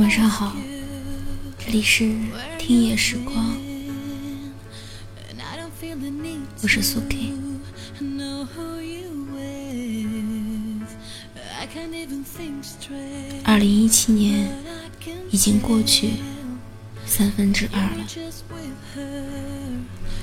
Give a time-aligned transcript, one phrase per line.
[0.00, 0.56] 晚上好，
[1.58, 2.10] 这里是
[2.58, 3.54] 听夜时光，
[6.62, 7.34] 我是苏 K。
[13.44, 14.50] 二零一七年
[15.30, 16.12] 已经过去
[17.04, 18.06] 三分之二了，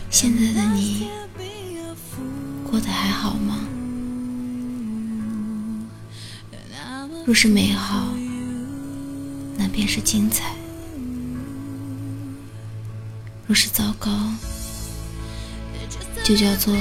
[0.09, 1.07] 现在的你
[2.67, 3.59] 过得还好吗？
[7.27, 8.07] 若是美好，
[9.77, 10.43] 便是精彩；
[13.45, 14.09] 若是糟糕，
[16.23, 16.75] 就叫做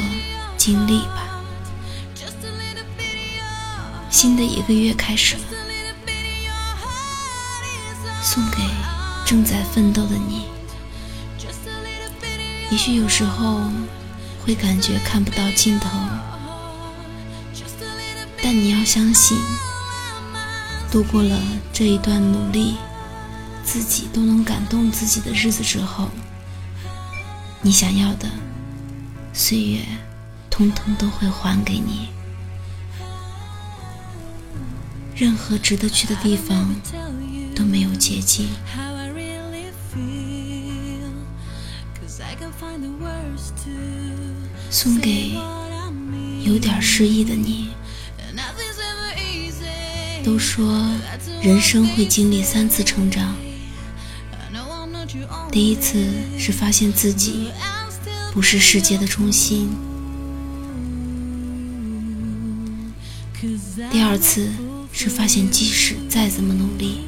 [0.56, 1.28] 经历吧。
[4.10, 5.42] 新的一个月开始了，
[8.22, 8.62] 送给
[9.27, 10.47] 正在奋斗的你。
[12.70, 13.60] 也许有时候
[14.42, 15.91] 会感觉看不到尽头，
[18.42, 19.38] 但你要相信，
[20.91, 21.39] 度过了
[21.73, 22.77] 这一段努力，
[23.65, 26.09] 自己都能感动自己的日子之后，
[27.61, 28.28] 你想要的
[29.33, 29.81] 岁月，
[30.48, 32.09] 通通都会还给你。
[35.15, 36.75] 任何值得去的地方
[37.55, 38.48] 都没有捷径。
[44.71, 45.39] 送给
[46.45, 47.71] 有点失意的你。
[50.27, 50.84] 都说
[51.41, 53.36] 人生会经历三次成长，
[55.52, 56.05] 第一次
[56.36, 57.52] 是发现自己
[58.32, 59.70] 不是世界的中心，
[63.92, 64.50] 第二次。
[64.98, 67.02] 是发现，即使再怎么努力，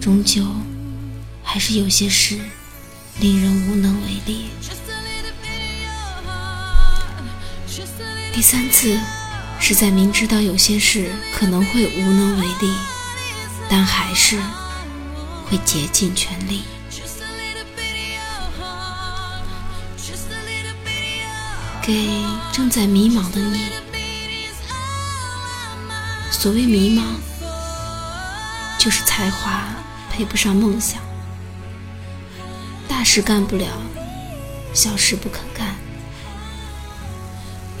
[0.00, 0.44] 终究
[1.40, 2.40] 还是有些事
[3.20, 4.46] 令人无能为力。
[8.34, 8.98] 第三次
[9.58, 12.74] 是在明知道有些事可能会无能为力，
[13.68, 14.38] 但还是
[15.44, 16.62] 会竭尽全力。
[21.82, 23.68] 给正在迷茫的你。
[26.30, 27.02] 所谓迷茫，
[28.78, 29.64] 就是才华
[30.10, 31.00] 配不上梦想，
[32.86, 33.66] 大事干不了，
[34.74, 35.65] 小事不肯干，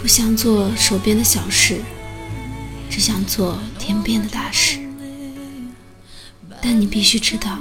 [0.06, 1.82] 不想做手边的小事，
[2.88, 4.78] 只想做天边的大事。
[6.62, 7.58] 但你必须知道，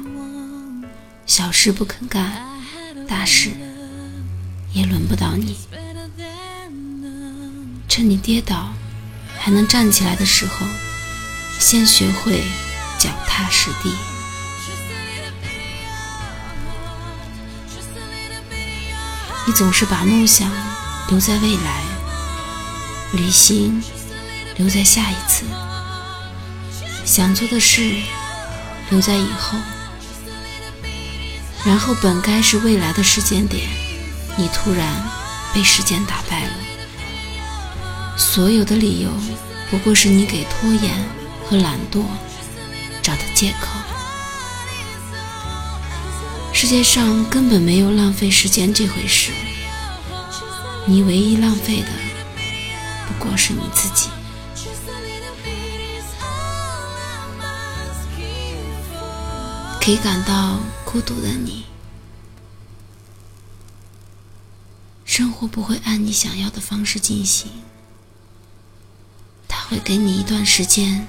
[1.25, 2.45] 小事不肯干，
[3.07, 3.50] 大事
[4.73, 5.57] 也轮不到你。
[7.89, 8.72] 趁你跌倒
[9.39, 10.67] 还能站起来的时候。
[11.57, 12.44] 先学会
[13.00, 13.91] 脚踏实地。
[19.47, 20.47] 你总是把梦想
[21.09, 21.81] 留在未来，
[23.15, 23.81] 旅行
[24.57, 25.45] 留在下一次，
[27.05, 27.95] 想做的事
[28.89, 29.57] 留在以后，
[31.65, 33.67] 然后本该是未来的时间点，
[34.37, 34.87] 你突然
[35.53, 36.53] 被时间打败了。
[38.17, 39.09] 所有的理由
[39.69, 41.25] 不过是你给拖延。
[41.47, 42.01] 和懒惰
[43.03, 43.67] 找的借口。
[46.51, 49.29] 世界上根本没有浪费时间这回事，
[50.87, 51.87] 你唯一浪费的
[53.17, 54.09] 不过是你自己。
[59.81, 61.65] 可以感到孤独的你，
[65.05, 67.51] 生活不会按你想要的方式进行，
[69.47, 71.07] 它会给你一段时间。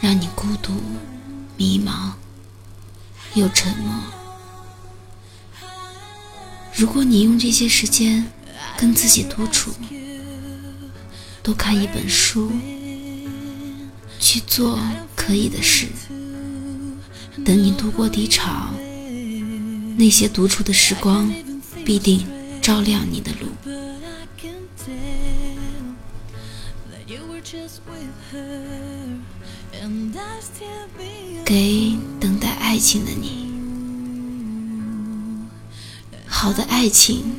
[0.00, 0.74] 让你孤独、
[1.56, 2.12] 迷茫
[3.32, 3.94] 又沉默。
[6.74, 8.30] 如果你用这些时间
[8.76, 9.72] 跟自己独处，
[11.44, 12.50] 多看一本书，
[14.18, 14.80] 去做
[15.14, 15.88] 可以的事，
[17.44, 18.70] 等你度过低潮，
[19.98, 21.30] 那些独处的时光
[21.84, 22.26] 必定
[22.62, 23.48] 照亮你的路。
[31.44, 33.52] 给等待爱情的你，
[36.26, 37.34] 好的爱情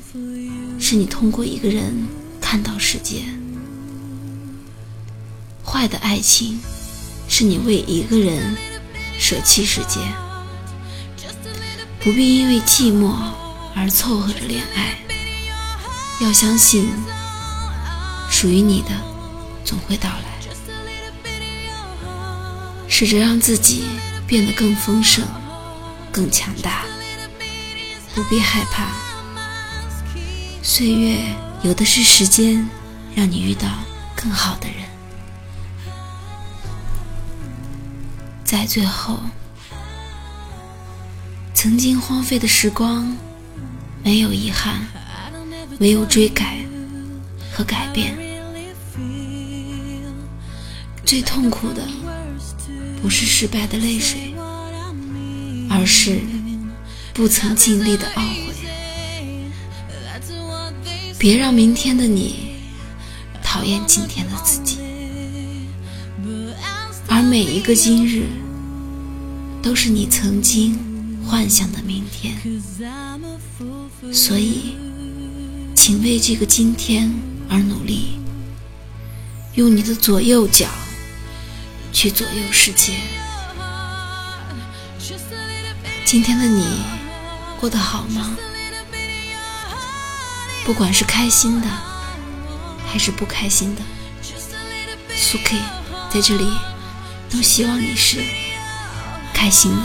[0.80, 2.06] 是你通过一个人
[2.39, 3.24] 看到世界；
[5.75, 6.57] 坏的爱情
[7.27, 8.56] 是你为一个人
[9.19, 10.00] 舍弃世界。
[12.00, 13.13] 不必因为寂寞
[13.75, 14.98] 而凑合着恋爱，
[16.22, 16.89] 要相信
[18.30, 18.92] 属于你的
[19.66, 21.27] 总会到来。
[22.88, 23.83] 试着让自己
[24.25, 25.25] 变得更丰盛、
[26.10, 26.86] 更强大，
[28.13, 28.88] 不必害怕。
[30.63, 31.18] 岁月
[31.63, 32.66] 有的是时间，
[33.13, 33.68] 让你遇到
[34.16, 34.94] 更好的人。
[38.56, 39.19] 在最后。
[41.54, 43.13] 曾经荒废的时光，
[44.02, 44.80] 没有遗憾，
[45.81, 46.60] 唯有追改
[47.52, 48.16] 和改变。
[51.06, 51.86] 最痛苦的，
[53.02, 54.34] 不是失败的泪水，
[55.69, 56.22] 而是
[57.13, 58.54] 不曾尽力的懊悔。
[61.19, 62.56] 别让明天的你
[63.44, 64.78] 讨厌今天的自己，
[67.10, 68.24] 而每一个今日，
[69.65, 70.77] 都是你曾经
[71.25, 72.38] 幻想的明天。
[74.13, 74.77] 所以，
[75.73, 77.12] 请为这个今天
[77.50, 78.19] 而努力，
[79.56, 80.69] 用你的左右脚。
[81.91, 82.94] 去左右世界。
[86.06, 86.83] 今天的你
[87.59, 88.38] 过得好吗？
[90.65, 91.68] 不管是开心的
[92.85, 93.81] 还是不开心的，
[95.15, 95.57] 苏 K
[96.11, 96.45] 在这里
[97.29, 98.21] 都希望你是
[99.35, 99.81] 开心的。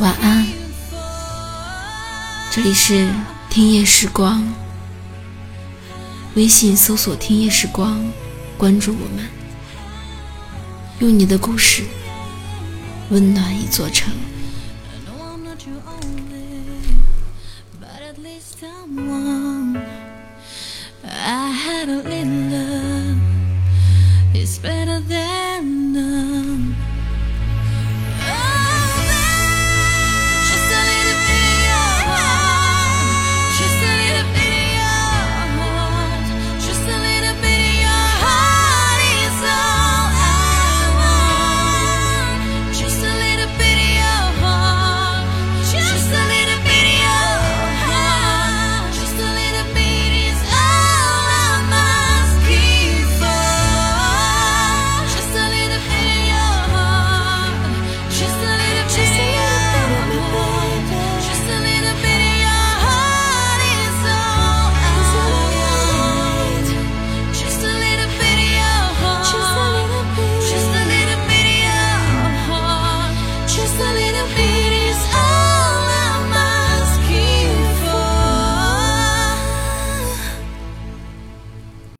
[0.00, 0.44] 晚安。
[2.50, 3.08] 这里是
[3.48, 4.44] 听夜时光。
[6.34, 8.04] 微信搜索“听夜时光”，
[8.58, 9.24] 关注我们，
[10.98, 11.84] 用你的故事
[13.10, 14.12] 温暖一座城。
[21.26, 22.73] I had a little love.
[24.54, 26.93] It's better than none.